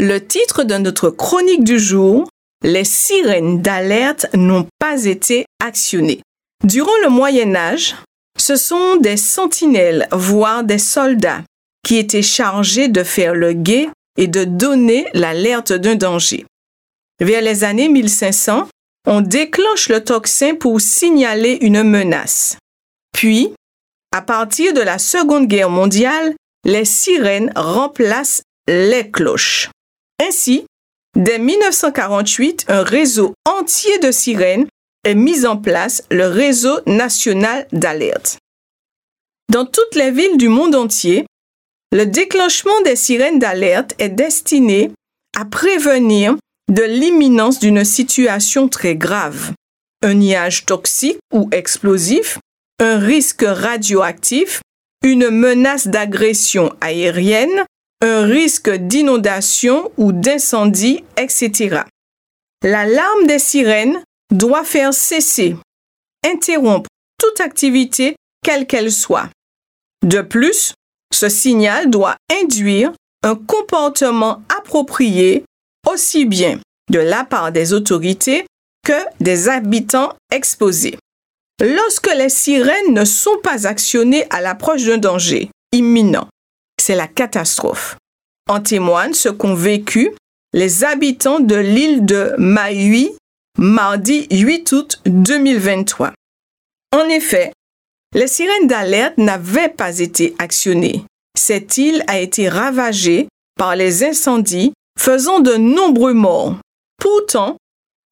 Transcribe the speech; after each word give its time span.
Le 0.00 0.18
titre 0.24 0.62
de 0.62 0.76
notre 0.76 1.10
chronique 1.10 1.64
du 1.64 1.78
jour, 1.78 2.28
Les 2.64 2.84
sirènes 2.84 3.62
d'alerte 3.62 4.26
n'ont 4.34 4.66
pas 4.80 5.04
été 5.04 5.44
actionnées. 5.64 6.22
Durant 6.64 6.96
le 7.04 7.08
Moyen 7.08 7.54
Âge, 7.54 7.94
ce 8.36 8.56
sont 8.56 8.96
des 8.96 9.16
sentinelles, 9.16 10.08
voire 10.10 10.64
des 10.64 10.78
soldats, 10.78 11.44
qui 11.84 11.98
étaient 11.98 12.22
chargés 12.22 12.88
de 12.88 13.04
faire 13.04 13.34
le 13.34 13.52
guet 13.52 13.88
et 14.16 14.26
de 14.26 14.42
donner 14.42 15.06
l'alerte 15.14 15.72
d'un 15.72 15.94
danger. 15.94 16.46
Vers 17.20 17.42
les 17.42 17.62
années 17.62 17.88
1500, 17.88 18.68
on 19.06 19.20
déclenche 19.20 19.88
le 19.88 20.02
tocsin 20.02 20.56
pour 20.56 20.80
signaler 20.80 21.58
une 21.60 21.84
menace. 21.84 22.56
Puis, 23.12 23.52
à 24.12 24.22
partir 24.22 24.72
de 24.74 24.80
la 24.80 24.98
Seconde 24.98 25.46
Guerre 25.46 25.70
mondiale, 25.70 26.34
les 26.64 26.84
sirènes 26.84 27.52
remplacent 27.54 28.42
les 28.66 29.10
cloches. 29.10 29.70
Ainsi, 30.20 30.66
dès 31.16 31.38
1948, 31.38 32.66
un 32.68 32.82
réseau 32.82 33.34
entier 33.44 33.98
de 33.98 34.10
sirènes 34.10 34.66
est 35.04 35.14
mis 35.14 35.46
en 35.46 35.56
place, 35.56 36.02
le 36.10 36.26
réseau 36.26 36.80
national 36.86 37.66
d'alerte. 37.72 38.38
Dans 39.50 39.64
toutes 39.64 39.94
les 39.94 40.10
villes 40.10 40.36
du 40.36 40.48
monde 40.48 40.74
entier, 40.74 41.24
le 41.92 42.04
déclenchement 42.04 42.80
des 42.84 42.96
sirènes 42.96 43.38
d'alerte 43.38 43.94
est 43.98 44.10
destiné 44.10 44.90
à 45.36 45.44
prévenir 45.44 46.36
de 46.70 46.82
l'imminence 46.82 47.58
d'une 47.58 47.84
situation 47.84 48.68
très 48.68 48.94
grave, 48.94 49.52
un 50.02 50.14
nuage 50.14 50.66
toxique 50.66 51.18
ou 51.32 51.48
explosif, 51.50 52.38
un 52.78 52.98
risque 52.98 53.44
radioactif, 53.46 54.60
une 55.02 55.30
menace 55.30 55.88
d'agression 55.88 56.74
aérienne, 56.80 57.64
un 58.00 58.24
risque 58.24 58.70
d'inondation 58.70 59.90
ou 59.96 60.12
d'incendie, 60.12 61.04
etc. 61.16 61.82
L'alarme 62.62 63.26
des 63.26 63.38
sirènes 63.38 64.02
doit 64.32 64.64
faire 64.64 64.94
cesser, 64.94 65.56
interrompre 66.26 66.88
toute 67.18 67.40
activité, 67.40 68.16
quelle 68.44 68.66
qu'elle 68.66 68.92
soit. 68.92 69.30
De 70.04 70.20
plus, 70.20 70.74
ce 71.12 71.28
signal 71.28 71.90
doit 71.90 72.16
induire 72.42 72.92
un 73.24 73.34
comportement 73.34 74.42
approprié 74.56 75.44
aussi 75.86 76.24
bien 76.24 76.60
de 76.90 76.98
la 76.98 77.24
part 77.24 77.52
des 77.52 77.72
autorités 77.72 78.46
que 78.86 78.92
des 79.20 79.48
habitants 79.48 80.14
exposés. 80.32 80.98
Lorsque 81.60 82.14
les 82.14 82.28
sirènes 82.28 82.94
ne 82.94 83.04
sont 83.04 83.38
pas 83.42 83.66
actionnées 83.66 84.26
à 84.30 84.40
l'approche 84.40 84.84
d'un 84.84 84.98
danger 84.98 85.50
imminent, 85.72 86.28
c'est 86.88 86.94
la 86.94 87.06
catastrophe. 87.06 87.98
En 88.48 88.62
témoigne 88.62 89.12
ce 89.12 89.28
qu'ont 89.28 89.54
vécu 89.54 90.10
les 90.54 90.84
habitants 90.84 91.38
de 91.38 91.54
l'île 91.54 92.06
de 92.06 92.32
Maui 92.38 93.10
mardi 93.58 94.26
8 94.30 94.72
août 94.72 95.02
2023. 95.04 96.14
En 96.96 97.04
effet, 97.10 97.52
les 98.14 98.26
sirènes 98.26 98.68
d'alerte 98.68 99.18
n'avaient 99.18 99.68
pas 99.68 99.98
été 99.98 100.34
actionnées. 100.38 101.04
Cette 101.38 101.76
île 101.76 102.02
a 102.06 102.20
été 102.20 102.48
ravagée 102.48 103.28
par 103.58 103.76
les 103.76 104.02
incendies 104.02 104.72
faisant 104.98 105.40
de 105.40 105.56
nombreux 105.56 106.14
morts. 106.14 106.56
Pourtant, 106.98 107.58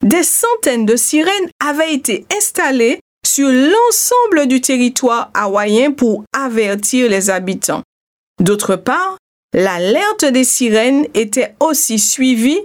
des 0.04 0.22
centaines 0.22 0.84
de 0.84 0.97
sirènes 0.97 1.48
avaient 1.65 1.94
été 1.94 2.26
installées 2.36 3.00
sur 3.26 3.48
l'ensemble 3.48 4.47
du 4.47 4.60
territoire 4.60 5.31
hawaïen 5.32 5.92
pour 5.92 6.25
avertir 6.34 7.09
les 7.09 7.31
habitants. 7.31 7.81
D'autre 8.41 8.76
part, 8.76 9.16
l'alerte 9.54 10.24
des 10.24 10.44
sirènes 10.44 11.06
était 11.14 11.54
aussi 11.60 11.98
suivie 11.98 12.60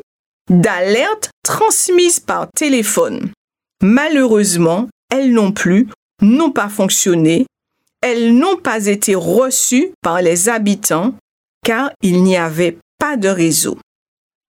d'alertes 0.50 1.30
transmises 1.44 2.20
par 2.20 2.48
téléphone. 2.56 3.32
Malheureusement, 3.82 4.90
elles 5.10 5.32
non 5.32 5.52
plus 5.52 5.88
n'ont 6.22 6.52
pas 6.52 6.70
fonctionné, 6.70 7.46
elles 8.02 8.36
n'ont 8.36 8.58
pas 8.58 8.88
été 8.88 9.16
reçues 9.16 9.92
par 10.02 10.22
les 10.22 10.50
habitants 10.50 11.16
car 11.64 11.92
il 12.02 12.24
n'y 12.24 12.38
avait 12.38 12.78
pas 13.00 13.18
de 13.18 13.30
réseau. 13.30 13.78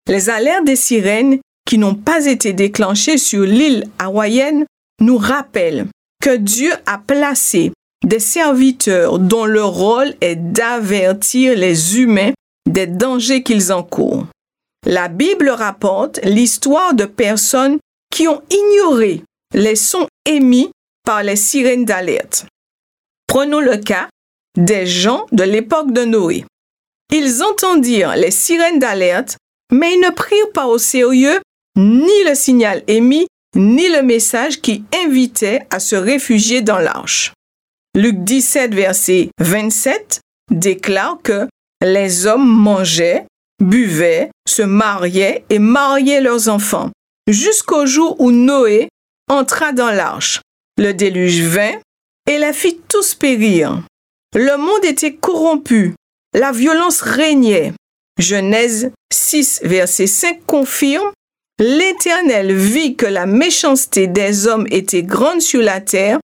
Les 0.07 0.29
alertes 0.29 0.65
des 0.65 0.75
sirènes 0.75 1.39
qui 1.65 1.77
n'ont 1.77 1.95
pas 1.95 2.25
été 2.25 2.53
déclenchées 2.53 3.17
sur 3.17 3.43
l'île 3.43 3.85
hawaïenne 3.99 4.65
nous 4.99 5.17
rappellent 5.17 5.87
que 6.21 6.35
Dieu 6.35 6.71
a 6.85 6.97
placé 6.97 7.71
des 8.05 8.19
serviteurs 8.19 9.19
dont 9.19 9.45
le 9.45 9.63
rôle 9.63 10.13
est 10.21 10.35
d'avertir 10.35 11.57
les 11.57 11.99
humains 11.99 12.33
des 12.69 12.87
dangers 12.87 13.43
qu'ils 13.43 13.71
encourent. 13.71 14.27
La 14.85 15.07
Bible 15.07 15.49
rapporte 15.49 16.19
l'histoire 16.23 16.93
de 16.93 17.05
personnes 17.05 17.77
qui 18.11 18.27
ont 18.27 18.41
ignoré 18.49 19.23
les 19.53 19.75
sons 19.75 20.07
émis 20.25 20.71
par 21.05 21.23
les 21.23 21.35
sirènes 21.35 21.85
d'alerte. 21.85 22.45
Prenons 23.27 23.59
le 23.59 23.77
cas 23.77 24.09
des 24.57 24.85
gens 24.85 25.25
de 25.31 25.43
l'époque 25.43 25.91
de 25.93 26.03
Noé. 26.03 26.45
Ils 27.13 27.43
entendirent 27.43 28.15
les 28.15 28.31
sirènes 28.31 28.79
d'alerte 28.79 29.37
mais 29.71 29.93
ils 29.93 30.01
ne 30.01 30.09
prirent 30.09 30.51
pas 30.53 30.67
au 30.67 30.77
sérieux 30.77 31.39
ni 31.77 32.23
le 32.25 32.35
signal 32.35 32.83
émis, 32.87 33.27
ni 33.55 33.87
le 33.89 34.01
message 34.01 34.61
qui 34.61 34.83
invitait 35.05 35.61
à 35.69 35.79
se 35.79 35.95
réfugier 35.95 36.61
dans 36.61 36.79
l'arche. 36.79 37.31
Luc 37.95 38.23
17, 38.23 38.73
verset 38.73 39.29
27 39.39 40.21
déclare 40.49 41.17
que 41.21 41.47
les 41.83 42.25
hommes 42.25 42.47
mangeaient, 42.47 43.25
buvaient, 43.61 44.29
se 44.47 44.61
mariaient 44.61 45.43
et 45.49 45.59
mariaient 45.59 46.21
leurs 46.21 46.47
enfants, 46.47 46.91
jusqu'au 47.27 47.85
jour 47.85 48.15
où 48.19 48.31
Noé 48.31 48.87
entra 49.29 49.73
dans 49.73 49.91
l'arche. 49.91 50.39
Le 50.77 50.93
déluge 50.93 51.41
vint 51.41 51.73
et 52.29 52.37
la 52.37 52.53
fit 52.53 52.79
tous 52.87 53.13
périr. 53.13 53.83
Le 54.35 54.55
monde 54.55 54.85
était 54.85 55.15
corrompu, 55.15 55.93
la 56.33 56.53
violence 56.53 57.01
régnait, 57.01 57.73
Genèse 58.17 58.91
6, 59.11 59.61
verset 59.63 60.07
5 60.07 60.45
confirme 60.45 61.11
L'Éternel 61.59 62.55
vit 62.55 62.95
que 62.95 63.05
la 63.05 63.25
méchanceté 63.25 64.07
des 64.07 64.47
hommes 64.47 64.65
était 64.71 65.03
grande 65.03 65.41
sur 65.41 65.61
la 65.61 65.81
terre 65.81 66.19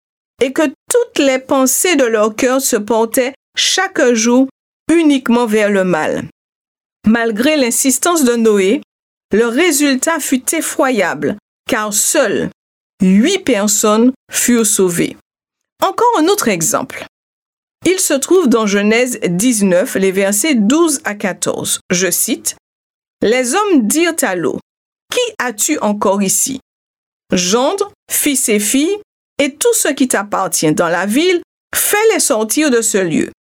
et 0.44 0.52
que 0.52 0.68
toutes 0.92 1.20
les 1.20 1.40
pensées 1.40 1.96
de 1.96 2.04
leur 2.04 2.36
cœur 2.36 2.60
se 2.60 2.76
portaient 2.76 3.34
chaque 3.56 4.04
jour 4.14 4.50
uniquement 4.92 5.46
vers 5.46 5.70
le 5.70 5.86
mal. 5.86 6.26
Malgré 7.08 7.56
l'insistance 7.56 8.26
de 8.26 8.36
Noé, 8.36 8.82
le 9.32 9.48
résultat 9.48 10.20
fut 10.20 10.54
effroyable, 10.54 11.38
car 11.70 11.94
seules 11.94 12.50
huit 13.02 13.40
personnes 13.40 14.12
furent 14.30 14.68
sauvées. 14.68 15.16
Encore 15.82 16.20
un 16.20 16.28
autre 16.28 16.50
exemple. 16.50 17.06
Il 17.86 18.00
se 18.00 18.14
trouve 18.14 18.48
dans 18.50 18.68
Genèse 18.68 19.20
19, 19.22 19.96
les 19.96 20.12
versets 20.12 20.56
12 20.56 21.02
à 21.06 21.16
14. 21.16 21.80
Je 21.90 22.12
cite, 22.12 22.58
Les 23.22 23.56
hommes 23.56 23.88
dirent 23.88 24.16
à 24.22 24.36
l'eau, 24.36 24.60
Qui 25.10 25.22
as-tu 25.40 25.80
encore 25.80 26.22
ici? 26.22 26.60
Gendre, 27.32 27.92
fils 28.12 28.50
et 28.50 28.60
filles, 28.60 28.98
et 29.40 29.56
tout 29.56 29.74
ce 29.74 29.90
qui 29.90 30.08
t'appartient 30.08 30.74
dans 30.74 30.88
la 30.88 31.06
ville, 31.06 31.42
fais-les 31.76 32.20
sortir 32.20 32.70
de 32.70 32.82
ce 32.82 32.98
lieu, 32.98 33.32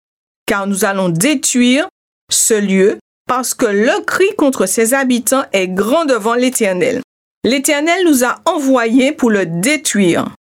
car 0.46 0.66
nous 0.66 0.84
allons 0.84 1.08
détruire 1.08 1.88
ce 2.30 2.54
lieu 2.54 2.98
parce 3.28 3.54
que 3.54 3.66
le 3.66 4.04
cri 4.04 4.34
contre 4.36 4.66
ses 4.66 4.94
habitants 4.94 5.44
est 5.52 5.68
grand 5.68 6.04
devant 6.04 6.34
l'Éternel. 6.34 7.00
L'Éternel 7.44 8.04
nous 8.04 8.24
a 8.24 8.40
envoyés 8.44 9.12
pour 9.12 9.30
le 9.30 9.46
détruire. 9.46 10.34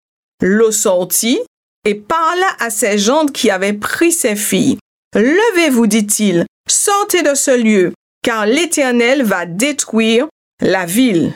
L'eau 0.41 0.73
sortit 0.73 1.41
et 1.85 1.95
parla 1.95 2.47
à 2.59 2.71
ses 2.71 2.99
gendres 2.99 3.33
qui 3.33 3.51
avaient 3.51 3.73
pris 3.73 4.13
ses 4.13 4.37
filles. 4.37 4.79
Levez-vous, 5.15 5.87
dit-il, 5.87 6.45
sortez 6.69 7.23
de 7.23 7.35
ce 7.35 7.57
lieu, 7.57 7.93
car 8.23 8.47
l'Éternel 8.47 9.23
va 9.23 9.47
détruire 9.47 10.27
la 10.61 10.87
ville. 10.87 11.33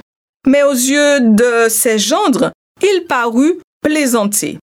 Mais 0.46 0.62
aux 0.62 0.72
yeux 0.72 1.20
de 1.20 1.68
ses 1.68 1.98
gendres, 1.98 2.52
il 2.82 3.06
parut 3.06 3.58
plaisanter. 3.82 4.58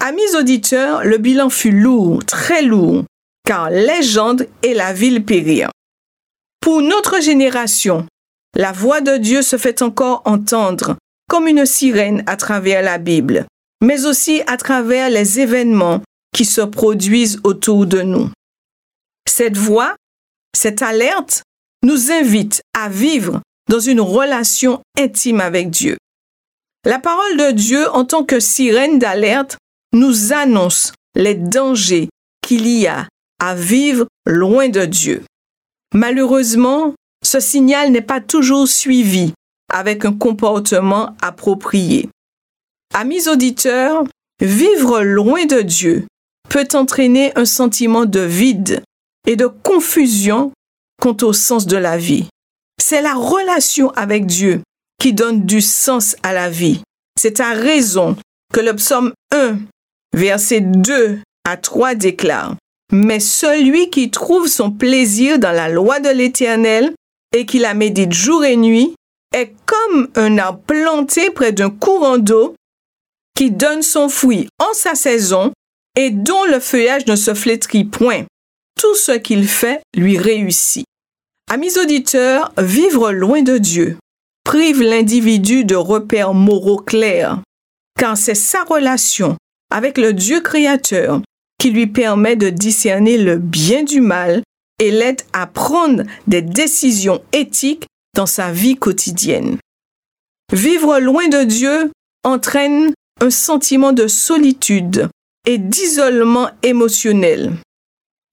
Amis 0.00 0.36
auditeurs, 0.38 1.04
le 1.04 1.18
bilan 1.18 1.50
fut 1.50 1.72
lourd, 1.72 2.24
très 2.24 2.62
lourd, 2.62 3.04
car 3.46 3.70
les 3.70 4.02
gendres 4.02 4.44
et 4.62 4.74
la 4.74 4.92
ville 4.92 5.24
périrent. 5.24 5.70
Pour 6.60 6.82
notre 6.82 7.20
génération, 7.20 8.06
La 8.56 8.72
voix 8.72 9.00
de 9.00 9.16
Dieu 9.16 9.42
se 9.42 9.56
fait 9.56 9.80
encore 9.80 10.22
entendre 10.24 10.96
comme 11.28 11.46
une 11.46 11.66
sirène 11.66 12.24
à 12.26 12.36
travers 12.36 12.82
la 12.82 12.98
Bible, 12.98 13.46
mais 13.80 14.06
aussi 14.06 14.42
à 14.48 14.56
travers 14.56 15.08
les 15.08 15.38
événements 15.38 16.02
qui 16.34 16.44
se 16.44 16.60
produisent 16.60 17.38
autour 17.44 17.86
de 17.86 18.02
nous. 18.02 18.28
Cette 19.28 19.56
voix, 19.56 19.94
cette 20.56 20.82
alerte, 20.82 21.44
nous 21.84 22.10
invite 22.10 22.62
à 22.74 22.88
vivre 22.88 23.40
dans 23.68 23.78
une 23.78 24.00
relation 24.00 24.82
intime 24.98 25.40
avec 25.40 25.70
Dieu. 25.70 25.96
La 26.86 26.98
parole 26.98 27.36
de 27.36 27.50
Dieu 27.50 27.90
en 27.90 28.06
tant 28.06 28.24
que 28.24 28.40
sirène 28.40 28.98
d'alerte 28.98 29.58
nous 29.92 30.32
annonce 30.32 30.92
les 31.14 31.34
dangers 31.34 32.08
qu'il 32.42 32.66
y 32.66 32.86
a 32.86 33.06
à 33.38 33.54
vivre 33.54 34.06
loin 34.24 34.68
de 34.68 34.86
Dieu. 34.86 35.22
Malheureusement, 35.94 36.94
ce 37.22 37.38
signal 37.38 37.90
n'est 37.92 38.00
pas 38.00 38.20
toujours 38.20 38.66
suivi 38.66 39.34
avec 39.70 40.04
un 40.04 40.12
comportement 40.12 41.16
approprié. 41.20 42.08
Amis 42.94 43.28
auditeurs, 43.28 44.04
vivre 44.40 45.02
loin 45.02 45.44
de 45.44 45.60
Dieu 45.60 46.06
peut 46.48 46.68
entraîner 46.72 47.36
un 47.36 47.44
sentiment 47.44 48.06
de 48.06 48.20
vide 48.20 48.82
et 49.26 49.36
de 49.36 49.46
confusion 49.46 50.52
quant 51.00 51.16
au 51.22 51.32
sens 51.32 51.66
de 51.66 51.76
la 51.76 51.98
vie. 51.98 52.26
C'est 52.80 53.02
la 53.02 53.14
relation 53.14 53.90
avec 53.90 54.26
Dieu 54.26 54.62
qui 55.00 55.14
donne 55.14 55.46
du 55.46 55.60
sens 55.60 56.14
à 56.22 56.32
la 56.32 56.48
vie. 56.48 56.82
C'est 57.18 57.40
à 57.40 57.52
raison 57.52 58.16
que 58.52 58.60
le 58.60 58.76
psaume 58.76 59.12
1, 59.32 59.58
verset 60.14 60.60
2 60.60 61.18
à 61.48 61.56
3 61.56 61.94
déclare 61.94 62.56
Mais 62.92 63.18
celui 63.18 63.90
qui 63.90 64.10
trouve 64.10 64.46
son 64.46 64.70
plaisir 64.70 65.38
dans 65.38 65.52
la 65.52 65.68
loi 65.68 65.98
de 65.98 66.10
l'Éternel 66.10 66.94
et 67.34 67.46
qui 67.46 67.58
la 67.58 67.74
médite 67.74 68.12
jour 68.12 68.44
et 68.44 68.56
nuit 68.56 68.94
est 69.34 69.54
comme 69.64 70.08
un 70.16 70.38
arbre 70.38 70.60
planté 70.66 71.30
près 71.30 71.52
d'un 71.52 71.70
courant 71.70 72.18
d'eau 72.18 72.54
qui 73.36 73.50
donne 73.50 73.82
son 73.82 74.08
fruit 74.08 74.48
en 74.58 74.74
sa 74.74 74.94
saison 74.94 75.52
et 75.96 76.10
dont 76.10 76.44
le 76.44 76.60
feuillage 76.60 77.06
ne 77.06 77.16
se 77.16 77.32
flétrit 77.32 77.84
point. 77.84 78.24
Tout 78.78 78.94
ce 78.96 79.12
qu'il 79.12 79.48
fait 79.48 79.80
lui 79.96 80.18
réussit. 80.18 80.84
Amis 81.50 81.78
auditeurs, 81.78 82.52
vivre 82.58 83.12
loin 83.12 83.42
de 83.42 83.56
Dieu 83.56 83.96
prive 84.44 84.82
l'individu 84.82 85.64
de 85.64 85.76
repères 85.76 86.34
moraux 86.34 86.78
clairs, 86.78 87.40
car 87.98 88.16
c'est 88.16 88.34
sa 88.34 88.64
relation 88.64 89.36
avec 89.70 89.98
le 89.98 90.12
Dieu 90.12 90.40
créateur 90.40 91.22
qui 91.58 91.70
lui 91.70 91.86
permet 91.86 92.36
de 92.36 92.48
discerner 92.48 93.18
le 93.18 93.36
bien 93.36 93.82
du 93.82 94.00
mal 94.00 94.42
et 94.78 94.90
l'aide 94.90 95.22
à 95.32 95.46
prendre 95.46 96.04
des 96.26 96.42
décisions 96.42 97.22
éthiques 97.32 97.86
dans 98.16 98.26
sa 98.26 98.50
vie 98.50 98.76
quotidienne. 98.76 99.58
Vivre 100.52 100.98
loin 100.98 101.28
de 101.28 101.44
Dieu 101.44 101.92
entraîne 102.24 102.92
un 103.20 103.30
sentiment 103.30 103.92
de 103.92 104.06
solitude 104.06 105.08
et 105.46 105.58
d'isolement 105.58 106.48
émotionnel. 106.62 107.52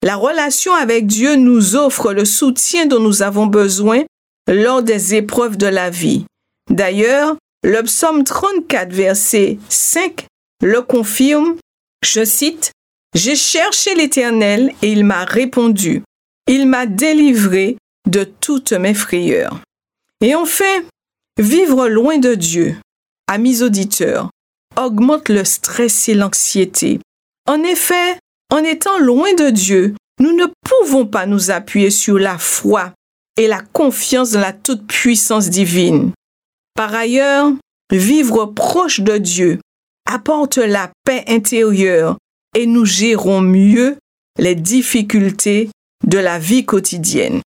La 0.02 0.16
relation 0.16 0.74
avec 0.74 1.06
Dieu 1.06 1.36
nous 1.36 1.76
offre 1.76 2.12
le 2.12 2.24
soutien 2.24 2.86
dont 2.86 3.00
nous 3.00 3.22
avons 3.22 3.46
besoin 3.46 4.04
lors 4.48 4.82
des 4.82 5.14
épreuves 5.14 5.56
de 5.56 5.66
la 5.66 5.90
vie. 5.90 6.24
D'ailleurs, 6.70 7.36
le 7.62 7.82
psaume 7.82 8.24
34, 8.24 8.92
verset 8.92 9.58
5 9.68 10.26
le 10.62 10.82
confirme. 10.82 11.56
Je 12.02 12.24
cite, 12.24 12.72
J'ai 13.14 13.36
cherché 13.36 13.94
l'Éternel 13.94 14.72
et 14.82 14.90
il 14.90 15.04
m'a 15.04 15.24
répondu. 15.24 16.02
Il 16.46 16.66
m'a 16.66 16.86
délivré 16.86 17.76
de 18.08 18.24
toutes 18.24 18.72
mes 18.72 18.94
frayeurs. 18.94 19.60
Et 20.20 20.34
enfin, 20.34 20.82
vivre 21.38 21.88
loin 21.88 22.18
de 22.18 22.34
Dieu, 22.34 22.76
amis 23.26 23.62
auditeurs, 23.62 24.30
augmente 24.76 25.28
le 25.28 25.44
stress 25.44 26.08
et 26.08 26.14
l'anxiété. 26.14 27.00
En 27.46 27.62
effet, 27.62 28.18
en 28.50 28.64
étant 28.64 28.98
loin 28.98 29.34
de 29.34 29.50
Dieu, 29.50 29.94
nous 30.20 30.32
ne 30.32 30.46
pouvons 30.64 31.06
pas 31.06 31.26
nous 31.26 31.50
appuyer 31.50 31.90
sur 31.90 32.18
la 32.18 32.38
foi 32.38 32.92
et 33.38 33.46
la 33.46 33.60
confiance 33.60 34.32
dans 34.32 34.40
la 34.40 34.52
toute-puissance 34.52 35.48
divine. 35.48 36.12
Par 36.74 36.94
ailleurs, 36.94 37.50
vivre 37.90 38.46
proche 38.46 39.00
de 39.00 39.16
Dieu 39.16 39.60
apporte 40.04 40.58
la 40.58 40.90
paix 41.04 41.24
intérieure 41.28 42.18
et 42.54 42.66
nous 42.66 42.84
gérons 42.84 43.40
mieux 43.40 43.96
les 44.38 44.54
difficultés 44.54 45.70
de 46.06 46.18
la 46.18 46.38
vie 46.38 46.64
quotidienne. 46.64 47.40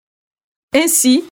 Ainsi, 0.75 1.25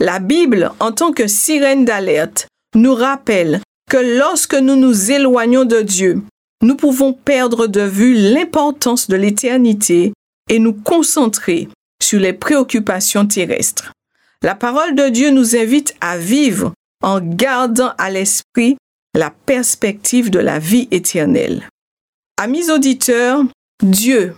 la 0.00 0.20
Bible, 0.20 0.72
en 0.80 0.92
tant 0.92 1.12
que 1.12 1.26
sirène 1.26 1.84
d'alerte, 1.84 2.46
nous 2.74 2.94
rappelle 2.94 3.60
que 3.90 4.18
lorsque 4.18 4.54
nous 4.54 4.76
nous 4.76 5.10
éloignons 5.10 5.64
de 5.64 5.80
Dieu, 5.82 6.22
nous 6.62 6.76
pouvons 6.76 7.12
perdre 7.12 7.66
de 7.66 7.82
vue 7.82 8.14
l'importance 8.14 9.08
de 9.08 9.16
l'éternité 9.16 10.12
et 10.48 10.58
nous 10.58 10.72
concentrer 10.72 11.68
sur 12.02 12.20
les 12.20 12.32
préoccupations 12.32 13.26
terrestres. 13.26 13.92
La 14.44 14.54
parole 14.54 14.94
de 14.94 15.08
Dieu 15.08 15.30
nous 15.30 15.56
invite 15.56 15.94
à 16.02 16.18
vivre 16.18 16.74
en 17.02 17.18
gardant 17.18 17.94
à 17.96 18.10
l'esprit 18.10 18.76
la 19.14 19.30
perspective 19.30 20.28
de 20.28 20.38
la 20.38 20.58
vie 20.58 20.86
éternelle. 20.90 21.66
Amis 22.36 22.70
auditeurs, 22.70 23.42
Dieu, 23.82 24.36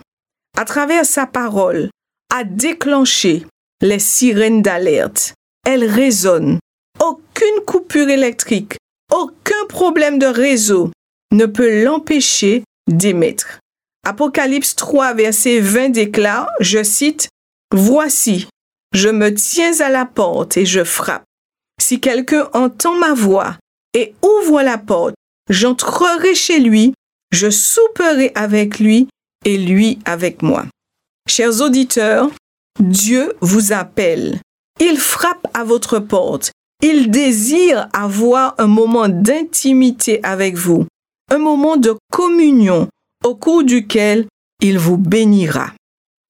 à 0.57 0.65
travers 0.65 1.05
sa 1.05 1.27
parole, 1.27 1.91
a 2.33 2.45
déclenché 2.45 3.47
les 3.81 3.99
sirènes 3.99 4.63
d'alerte. 4.63 5.35
Elles 5.67 5.91
résonnent. 5.91 6.61
Aucune 7.01 7.65
coupure 7.67 8.09
électrique, 8.09 8.77
aucun 9.13 9.67
problème 9.69 10.21
de 10.21 10.27
réseau 10.27 10.93
ne 11.33 11.47
peut 11.47 11.83
l'empêcher 11.83 12.63
d'émettre. 12.89 13.59
Apocalypse 14.05 14.77
3, 14.77 15.15
verset 15.15 15.59
20 15.59 15.89
déclare, 15.89 16.49
je 16.61 16.85
cite, 16.85 17.29
Voici, 17.75 18.47
je 18.93 19.09
me 19.09 19.35
tiens 19.35 19.81
à 19.81 19.89
la 19.89 20.07
porte 20.07 20.57
et 20.57 20.67
je 20.67 20.85
frappe. 20.85 21.25
Si 21.81 22.01
quelqu'un 22.01 22.49
entend 22.53 22.95
ma 22.95 23.15
voix 23.15 23.57
et 23.95 24.15
ouvre 24.23 24.63
la 24.63 24.79
porte, 24.79 25.15
j'entrerai 25.51 26.35
chez 26.35 26.61
lui, 26.61 26.95
je 27.33 27.51
souperai 27.51 28.33
avec 28.35 28.79
lui 28.79 29.09
et 29.45 29.59
lui 29.59 29.99
avec 30.05 30.43
moi. 30.43 30.67
Chers 31.29 31.61
auditeurs, 31.61 32.31
Dieu 32.81 33.35
vous 33.41 33.73
appelle. 33.73 34.41
Il 34.81 34.99
frappe 34.99 35.47
à 35.55 35.65
votre 35.65 35.99
porte. 35.99 36.53
Il 36.83 37.11
désire 37.11 37.89
avoir 37.93 38.55
un 38.59 38.67
moment 38.67 39.09
d'intimité 39.09 40.21
avec 40.23 40.57
vous, 40.57 40.87
un 41.31 41.39
moment 41.39 41.77
de 41.77 41.97
communion 42.13 42.89
au 43.25 43.35
cours 43.35 43.65
duquel 43.65 44.27
il 44.61 44.79
vous 44.79 44.99
bénira. 44.99 45.73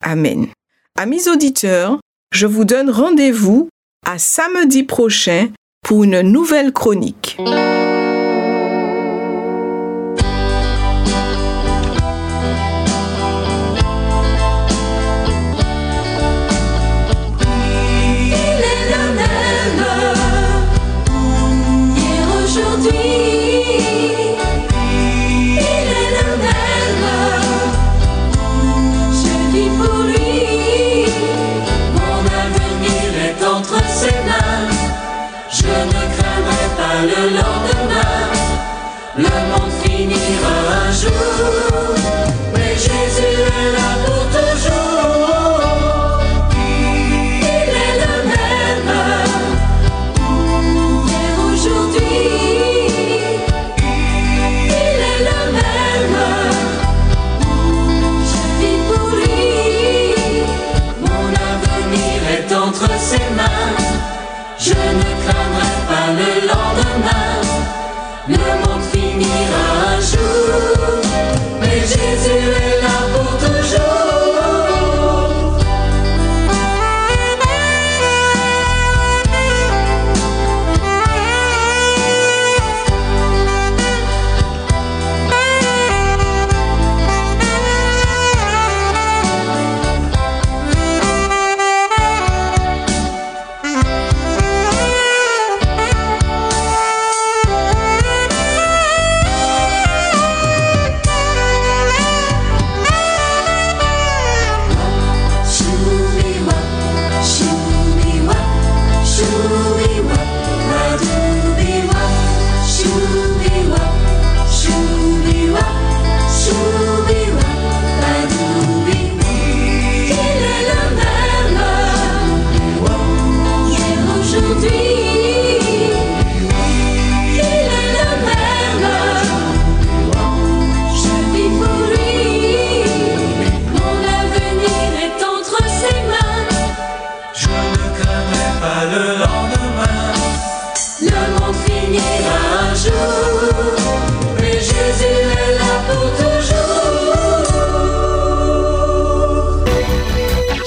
Amen. 0.02 0.46
Amis 0.96 1.28
auditeurs, 1.28 1.98
je 2.32 2.46
vous 2.46 2.64
donne 2.64 2.90
rendez-vous 2.90 3.68
à 4.04 4.18
samedi 4.18 4.82
prochain 4.82 5.48
pour 5.82 6.04
une 6.04 6.20
nouvelle 6.20 6.72
chronique. 6.72 7.38